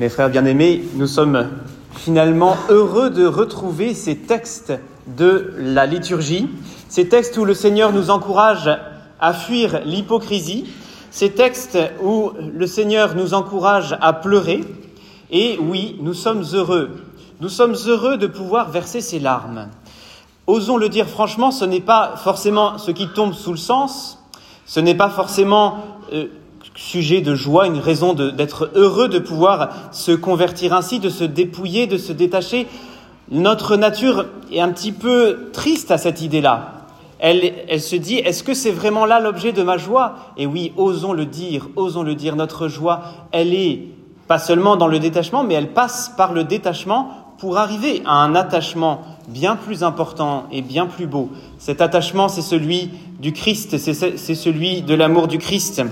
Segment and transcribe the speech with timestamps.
[0.00, 1.50] Mes frères bien-aimés, nous sommes
[1.92, 4.72] finalement heureux de retrouver ces textes
[5.06, 6.48] de la liturgie,
[6.88, 8.68] ces textes où le Seigneur nous encourage
[9.20, 10.64] à fuir l'hypocrisie,
[11.12, 14.62] ces textes où le Seigneur nous encourage à pleurer.
[15.30, 16.90] Et oui, nous sommes heureux.
[17.40, 19.68] Nous sommes heureux de pouvoir verser ces larmes.
[20.48, 24.18] Osons le dire franchement, ce n'est pas forcément ce qui tombe sous le sens,
[24.66, 26.26] ce n'est pas forcément euh,
[26.74, 31.86] sujet de joie, une raison d'être heureux de pouvoir se convertir ainsi, de se dépouiller,
[31.86, 32.66] de se détacher.
[33.30, 36.72] Notre nature est un petit peu triste à cette idée-là.
[37.20, 40.16] Elle, elle, se dit, est-ce que c'est vraiment là l'objet de ma joie?
[40.36, 43.88] Et oui, osons le dire, osons le dire, notre joie, elle est
[44.26, 48.34] pas seulement dans le détachement, mais elle passe par le détachement pour arriver à un
[48.34, 51.30] attachement bien plus important et bien plus beau.
[51.58, 55.82] Cet attachement, c'est celui du Christ, c'est celui de l'amour du Christ.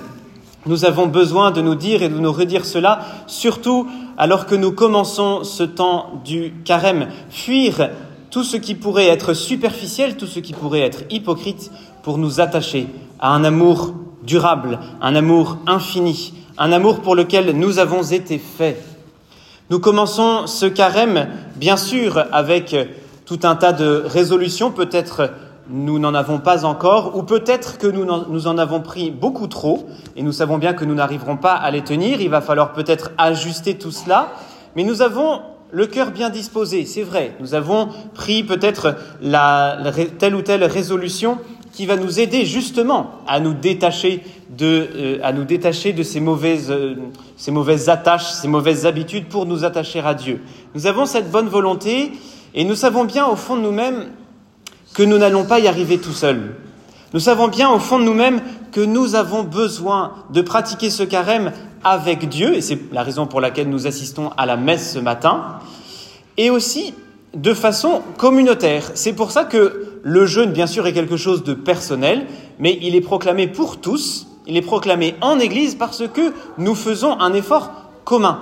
[0.64, 4.70] Nous avons besoin de nous dire et de nous redire cela, surtout alors que nous
[4.70, 7.08] commençons ce temps du carême.
[7.30, 7.90] Fuir
[8.30, 11.70] tout ce qui pourrait être superficiel, tout ce qui pourrait être hypocrite,
[12.02, 12.86] pour nous attacher
[13.18, 18.82] à un amour durable, un amour infini, un amour pour lequel nous avons été faits.
[19.70, 22.76] Nous commençons ce carême, bien sûr, avec
[23.26, 25.30] tout un tas de résolutions, peut-être
[25.68, 29.86] nous n'en avons pas encore, ou peut-être que nous, nous en avons pris beaucoup trop,
[30.16, 33.12] et nous savons bien que nous n'arriverons pas à les tenir, il va falloir peut-être
[33.18, 34.32] ajuster tout cela,
[34.76, 39.78] mais nous avons le cœur bien disposé, c'est vrai, nous avons pris peut-être la,
[40.18, 41.38] telle ou telle résolution
[41.72, 46.20] qui va nous aider justement à nous détacher de, euh, à nous détacher de ces
[46.20, 46.96] mauvaises, euh,
[47.38, 50.42] ces mauvaises attaches, ces mauvaises habitudes pour nous attacher à Dieu.
[50.74, 52.12] Nous avons cette bonne volonté
[52.54, 54.08] et nous savons bien au fond de nous-mêmes
[54.94, 56.54] que nous n'allons pas y arriver tout seuls.
[57.14, 58.40] Nous savons bien au fond de nous-mêmes
[58.72, 61.52] que nous avons besoin de pratiquer ce carême
[61.84, 65.58] avec Dieu, et c'est la raison pour laquelle nous assistons à la messe ce matin,
[66.36, 66.94] et aussi
[67.34, 68.90] de façon communautaire.
[68.94, 72.26] C'est pour ça que le jeûne, bien sûr, est quelque chose de personnel,
[72.58, 77.18] mais il est proclamé pour tous, il est proclamé en Église parce que nous faisons
[77.20, 77.70] un effort
[78.04, 78.40] commun.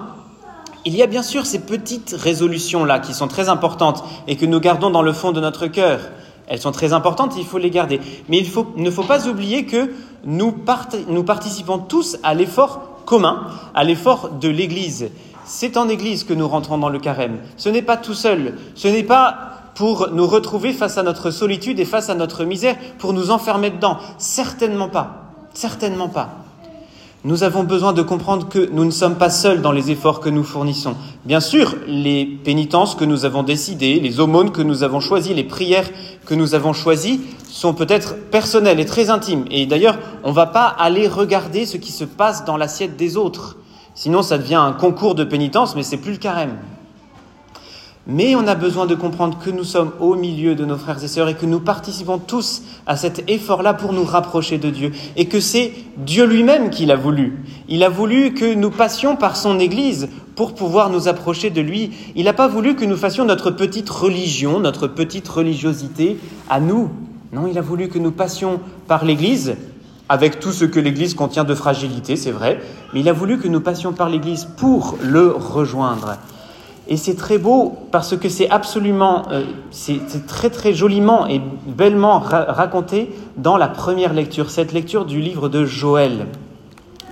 [0.84, 4.60] Il y a bien sûr ces petites résolutions-là qui sont très importantes et que nous
[4.60, 6.00] gardons dans le fond de notre cœur.
[6.50, 8.00] Elles sont très importantes, il faut les garder.
[8.28, 9.93] Mais il ne faut pas oublier que
[10.25, 15.10] nous, participons tous à l'effort commun, à l'effort de l'Église.
[15.44, 17.39] C'est en Église que nous rentrons dans le carême.
[17.56, 18.56] Ce n'est pas tout seul.
[18.75, 19.37] Ce n'est pas
[19.77, 23.71] pour nous retrouver face à notre solitude et face à notre misère, pour nous enfermer
[23.71, 23.99] dedans.
[24.19, 25.33] Certainement pas.
[25.55, 26.31] Certainement pas.
[27.22, 30.31] Nous avons besoin de comprendre que nous ne sommes pas seuls dans les efforts que
[30.31, 30.94] nous fournissons.
[31.27, 35.44] Bien sûr, les pénitences que nous avons décidées, les aumônes que nous avons choisies, les
[35.44, 35.91] prières
[36.27, 39.45] que nous avons choisies sont peut-être personnelles et très intimes.
[39.51, 43.17] Et d'ailleurs, on ne va pas aller regarder ce qui se passe dans l'assiette des
[43.17, 43.57] autres.
[43.95, 46.57] Sinon, ça devient un concours de pénitence, mais c'est plus le carême.
[48.12, 51.06] Mais on a besoin de comprendre que nous sommes au milieu de nos frères et
[51.06, 54.91] sœurs et que nous participons tous à cet effort-là pour nous rapprocher de Dieu.
[55.16, 57.44] Et que c'est Dieu lui-même qui l'a voulu.
[57.69, 61.93] Il a voulu que nous passions par son Église pour pouvoir nous approcher de lui.
[62.16, 66.91] Il n'a pas voulu que nous fassions notre petite religion, notre petite religiosité à nous.
[67.32, 69.54] Non, il a voulu que nous passions par l'Église,
[70.09, 72.60] avec tout ce que l'Église contient de fragilité, c'est vrai,
[72.92, 76.16] mais il a voulu que nous passions par l'Église pour le rejoindre.
[76.93, 82.19] Et c'est très beau parce que c'est absolument, euh, c'est très très joliment et bellement
[82.19, 86.27] raconté dans la première lecture, cette lecture du livre de Joël.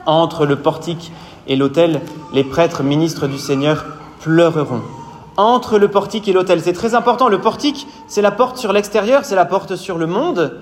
[0.04, 1.12] Entre le portique
[1.46, 2.00] et l'autel,
[2.34, 3.86] les prêtres ministres du Seigneur
[4.20, 4.82] pleureront.
[5.36, 7.28] Entre le portique et l'autel, c'est très important.
[7.28, 10.58] Le portique, c'est la porte sur l'extérieur, c'est la porte sur le monde.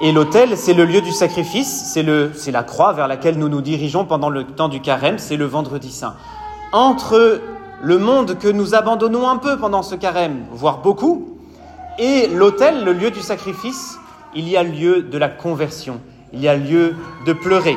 [0.00, 4.04] Et l'autel, c'est le lieu du sacrifice, c'est la croix vers laquelle nous nous dirigeons
[4.04, 6.14] pendant le temps du carême, c'est le vendredi saint.
[6.72, 7.40] Entre
[7.82, 11.36] le monde que nous abandonnons un peu pendant ce carême, voire beaucoup,
[11.98, 13.98] et l'autel, le lieu du sacrifice,
[14.34, 16.00] il y a lieu de la conversion,
[16.32, 16.94] il y a lieu
[17.26, 17.76] de pleurer.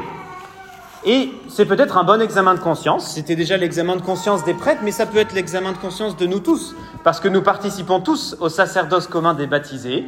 [1.06, 4.82] Et c'est peut-être un bon examen de conscience, c'était déjà l'examen de conscience des prêtres,
[4.84, 8.38] mais ça peut être l'examen de conscience de nous tous, parce que nous participons tous
[8.40, 10.06] au sacerdoce commun des baptisés.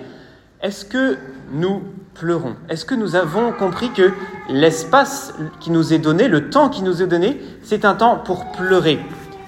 [0.61, 1.17] Est-ce que
[1.51, 1.83] nous
[2.15, 2.55] pleurons?
[2.69, 4.11] Est-ce que nous avons compris que
[4.49, 8.51] l'espace qui nous est donné, le temps qui nous est donné, c'est un temps pour
[8.51, 8.99] pleurer?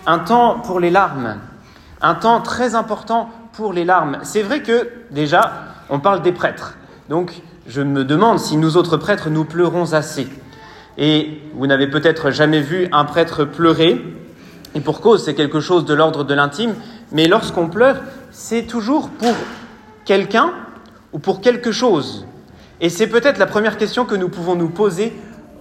[0.10, 1.36] Un temps pour les larmes,
[2.02, 4.18] un temps très important pour les larmes.
[4.24, 5.52] C'est vrai que déjà,
[5.92, 6.80] on parle des prêtres.
[7.10, 10.28] Donc, je me demande si nous autres prêtres, nous pleurons assez.
[10.98, 14.04] Et vous n'avez peut-être jamais vu un prêtre pleurer,
[14.74, 16.74] et pour cause, c'est quelque chose de l'ordre de l'intime,
[17.12, 17.98] mais lorsqu'on pleure,
[18.32, 19.36] c'est toujours pour
[20.06, 20.50] quelqu'un
[21.14, 22.26] ou pour quelque chose.
[22.82, 25.14] Et c'est peut-être la première question que nous pouvons nous poser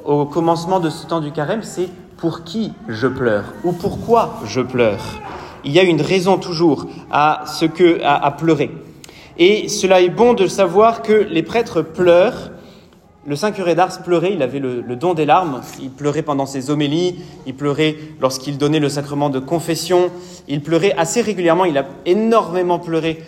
[0.07, 4.61] au commencement de ce temps du carême, c'est pour qui je pleure ou pourquoi je
[4.61, 5.21] pleure.
[5.65, 8.71] Il y a une raison toujours à ce que à, pleurer.
[9.39, 12.51] Et cela est bon de savoir que les prêtres pleurent.
[13.27, 16.71] Le saint curé d'Ars pleurait, il avait le, don des larmes, il pleurait pendant ses
[16.71, 17.17] homélies,
[17.47, 20.11] il pleurait lorsqu'il donnait le sacrement de confession,
[20.49, 23.23] il pleurait assez régulièrement, il a énormément pleuré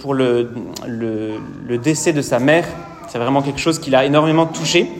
[0.00, 0.50] pour le,
[0.86, 2.66] le décès de sa mère,
[3.08, 4.90] c'est vraiment quelque chose qui l'a énormément touché.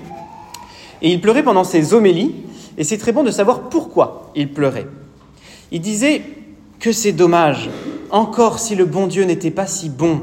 [1.02, 2.35] Et il pleurait pendant ses homélies,
[2.79, 4.87] et c'est très bon de savoir pourquoi il pleurait.
[5.71, 6.23] Il disait
[6.81, 7.71] que c'est dommage,
[8.11, 10.23] encore si le bon Dieu n'était pas si bon,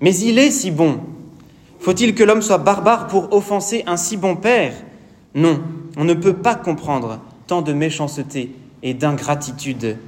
[0.00, 1.00] mais il est si bon.
[1.78, 4.74] Faut-il que l'homme soit barbare pour offenser un si bon Père?
[5.34, 5.60] Non,
[5.96, 8.50] on ne peut pas comprendre tant de méchanceté
[8.82, 9.98] et d'ingratitude.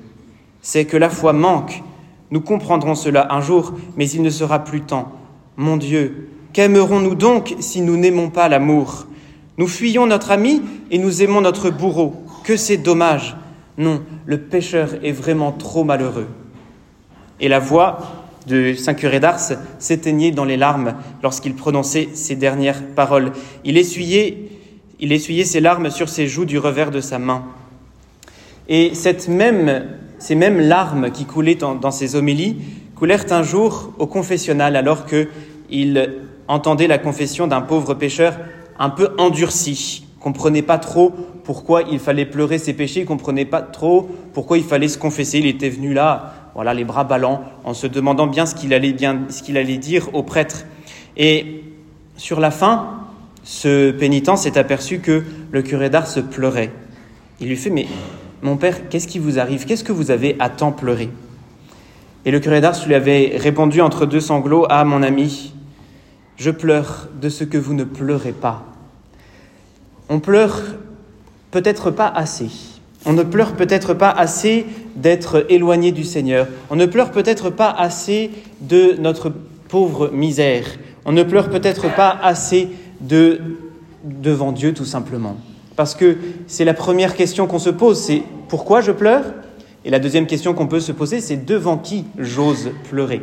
[0.63, 1.83] C'est que la foi manque.
[2.31, 5.13] Nous comprendrons cela un jour, mais il ne sera plus temps.
[5.57, 9.07] Mon Dieu, qu'aimerons-nous donc si nous n'aimons pas l'amour?
[9.59, 12.15] Nous fuyons notre ami et nous aimons notre bourreau.
[12.45, 13.37] Que c'est dommage.
[13.77, 16.29] Non, le pécheur est vraiment trop malheureux.
[17.41, 17.99] Et la voix
[18.47, 19.41] de Saint Curé d'Ars
[19.79, 23.33] s'éteignait dans les larmes lorsqu'il prononçait ces dernières paroles.
[23.65, 24.49] Il essuyait,
[25.45, 27.45] ses larmes sur ses joues du revers de sa main.
[28.69, 29.87] Et cette même,
[30.19, 32.57] ces mêmes larmes qui coulaient dans, dans ses homélies
[32.95, 38.35] coulèrent un jour au confessionnal alors qu'il entendait la confession d'un pauvre pécheur
[38.79, 41.13] un peu endurci, comprenait pas trop
[41.45, 45.39] pourquoi il fallait pleurer ses péchés, comprenait pas trop pourquoi il fallait se confesser.
[45.39, 48.93] Il était venu là, voilà, les bras ballants, en se demandant bien ce qu'il allait
[48.93, 50.65] bien, ce qu'il allait dire au prêtre.
[51.17, 51.65] Et
[52.17, 53.01] sur la fin,
[53.45, 56.71] ce pénitent s'est aperçu que le curé d'art se pleurait.
[57.41, 57.87] Il lui fait Mais
[58.43, 59.65] mon père, qu'est-ce qui vous arrive?
[59.65, 61.11] Qu'est-ce que vous avez à tant pleurer?
[62.25, 65.55] Et le curé d'Ars lui avait répondu entre deux sanglots Ah, mon ami,
[66.39, 68.65] je pleure de ce que vous ne pleurez pas.
[70.09, 70.63] On pleure
[71.51, 72.49] peut-être pas assez.
[73.05, 76.47] On ne pleure peut-être pas assez d'être éloigné du Seigneur.
[76.71, 78.31] On ne pleure peut-être pas assez
[78.61, 79.33] de notre
[79.69, 80.65] pauvre misère.
[81.05, 82.69] On ne pleure peut-être pas assez
[83.01, 83.41] de
[84.05, 85.37] devant Dieu tout simplement.
[85.77, 89.25] Parce que c'est la première question qu'on se pose, c'est pourquoi je pleure?
[89.85, 93.23] Et la deuxième question qu'on peut se poser, c'est devant qui j'ose pleurer?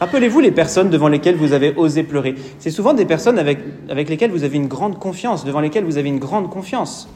[0.00, 2.34] Rappelez-vous les personnes devant lesquelles vous avez osé pleurer.
[2.58, 3.58] C'est souvent des personnes avec,
[3.88, 7.08] avec lesquelles vous avez une grande confiance, devant lesquelles vous avez une grande confiance.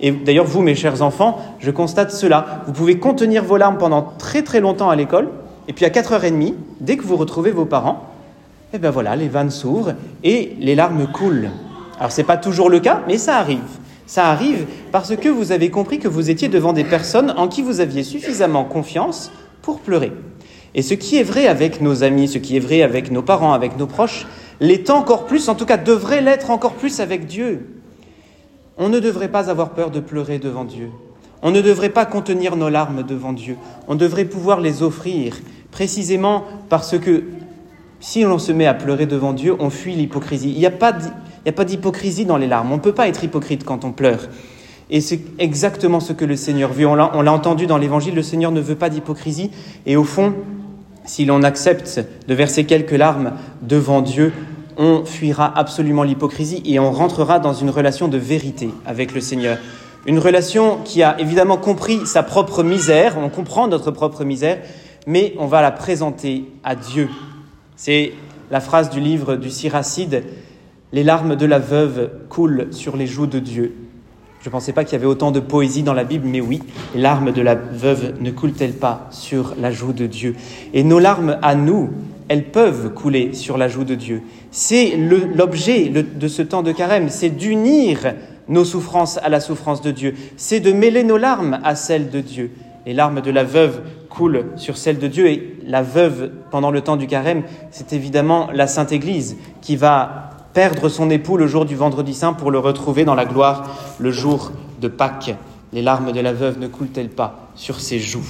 [0.00, 2.62] Et d'ailleurs, vous, mes chers enfants, je constate cela.
[2.66, 5.28] Vous pouvez contenir vos larmes pendant très très longtemps à l'école,
[5.66, 8.06] et puis à 4h30, dès que vous retrouvez vos parents,
[8.72, 11.50] eh bien voilà, les vannes s'ouvrent et les larmes coulent.
[11.98, 13.58] Alors ce n'est pas toujours le cas, mais ça arrive.
[14.06, 17.62] Ça arrive parce que vous avez compris que vous étiez devant des personnes en qui
[17.62, 19.30] vous aviez suffisamment confiance
[19.62, 20.12] pour pleurer.
[20.74, 23.52] Et ce qui est vrai avec nos amis, ce qui est vrai avec nos parents,
[23.52, 24.26] avec nos proches,
[24.60, 27.80] l'est encore plus, en tout cas devrait l'être encore plus avec Dieu.
[28.78, 30.90] On ne devrait pas avoir peur de pleurer devant Dieu.
[31.42, 33.56] On ne devrait pas contenir nos larmes devant Dieu.
[33.88, 35.38] On devrait pouvoir les offrir,
[35.70, 37.24] précisément parce que
[37.98, 40.52] si on se met à pleurer devant Dieu, on fuit l'hypocrisie.
[40.52, 40.92] Il n'y a pas
[41.64, 42.72] d'hypocrisie dans les larmes.
[42.72, 44.28] On ne peut pas être hypocrite quand on pleure.
[44.88, 46.86] Et c'est exactement ce que le Seigneur veut.
[46.86, 49.50] On l'a entendu dans l'Évangile, le Seigneur ne veut pas d'hypocrisie.
[49.86, 50.34] Et au fond,
[51.10, 54.32] si l'on accepte de verser quelques larmes devant Dieu,
[54.76, 59.58] on fuira absolument l'hypocrisie et on rentrera dans une relation de vérité avec le Seigneur.
[60.06, 64.60] Une relation qui a évidemment compris sa propre misère, on comprend notre propre misère,
[65.08, 67.08] mais on va la présenter à Dieu.
[67.74, 68.12] C'est
[68.52, 70.22] la phrase du livre du Siracide,
[70.92, 73.74] Les larmes de la veuve coulent sur les joues de Dieu.
[74.40, 76.62] Je ne pensais pas qu'il y avait autant de poésie dans la Bible, mais oui,
[76.94, 80.34] les larmes de la veuve ne coulent-elles pas sur la joue de Dieu?
[80.72, 81.90] Et nos larmes à nous,
[82.28, 84.22] elles peuvent couler sur la joue de Dieu.
[84.50, 88.14] C'est l'objet de ce temps de carême, c'est d'unir
[88.48, 92.20] nos souffrances à la souffrance de Dieu, c'est de mêler nos larmes à celles de
[92.20, 92.50] Dieu.
[92.86, 96.80] Les larmes de la veuve coulent sur celles de Dieu et la veuve, pendant le
[96.80, 101.64] temps du carême, c'est évidemment la Sainte Église qui va perdre son époux le jour
[101.64, 105.34] du vendredi saint pour le retrouver dans la gloire le jour de Pâques.
[105.72, 108.26] Les larmes de la veuve ne coulent-elles pas sur ses joues?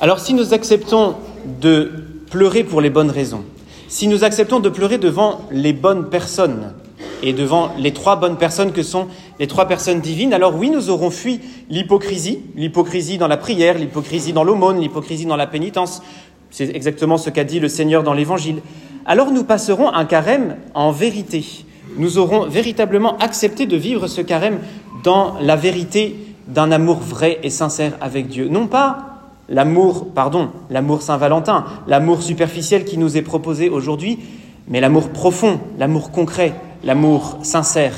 [0.00, 1.16] Alors si nous acceptons
[1.60, 1.90] de
[2.30, 3.44] pleurer pour les bonnes raisons,
[3.88, 6.72] si nous acceptons de pleurer devant les bonnes personnes
[7.22, 9.08] et devant les trois bonnes personnes que sont
[9.38, 14.32] les trois personnes divines, alors oui, nous aurons fui l'hypocrisie, l'hypocrisie dans la prière, l'hypocrisie
[14.32, 16.02] dans l'aumône, l'hypocrisie dans la pénitence.
[16.50, 18.62] C'est exactement ce qu'a dit le Seigneur dans l'Évangile
[19.06, 21.44] alors nous passerons un carême en vérité.
[21.96, 24.58] Nous aurons véritablement accepté de vivre ce carême
[25.02, 26.16] dans la vérité
[26.48, 28.48] d'un amour vrai et sincère avec Dieu.
[28.48, 29.14] Non pas
[29.48, 34.18] l'amour, pardon, l'amour Saint-Valentin, l'amour superficiel qui nous est proposé aujourd'hui,
[34.68, 37.94] mais l'amour profond, l'amour concret, l'amour sincère,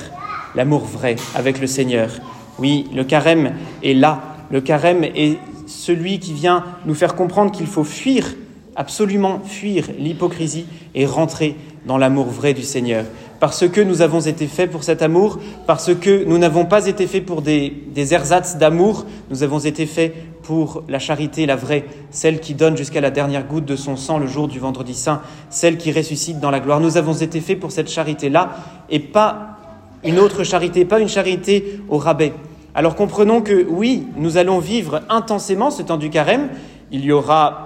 [0.54, 2.10] l'amour vrai avec le Seigneur.
[2.58, 4.20] Oui, le carême est là.
[4.50, 8.34] Le carême est celui qui vient nous faire comprendre qu'il faut fuir,
[8.74, 11.54] absolument fuir l'hypocrisie et rentrer
[11.86, 13.04] dans l'amour vrai du Seigneur.
[13.38, 17.06] Parce que nous avons été faits pour cet amour, parce que nous n'avons pas été
[17.06, 21.84] faits pour des, des ersatz d'amour, nous avons été faits pour la charité, la vraie,
[22.10, 25.20] celle qui donne jusqu'à la dernière goutte de son sang le jour du vendredi saint,
[25.50, 26.80] celle qui ressuscite dans la gloire.
[26.80, 28.56] Nous avons été faits pour cette charité-là
[28.88, 29.58] et pas
[30.02, 32.32] une autre charité, pas une charité au rabais.
[32.74, 36.48] Alors comprenons que oui, nous allons vivre intensément ce temps du carême.
[36.92, 37.65] Il y aura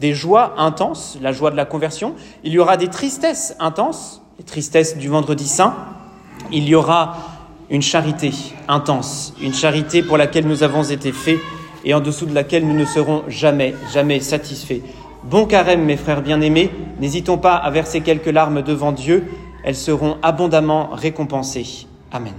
[0.00, 2.14] des joies intenses, la joie de la conversion.
[2.44, 5.74] Il y aura des tristesses intenses, les tristesses du vendredi saint.
[6.52, 7.16] Il y aura
[7.70, 8.32] une charité
[8.66, 11.38] intense, une charité pour laquelle nous avons été faits
[11.84, 14.80] et en dessous de laquelle nous ne serons jamais, jamais satisfaits.
[15.24, 19.24] Bon carême, mes frères bien-aimés, n'hésitons pas à verser quelques larmes devant Dieu,
[19.64, 21.86] elles seront abondamment récompensées.
[22.10, 22.34] Amen.